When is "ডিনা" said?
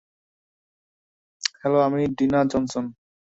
2.17-2.39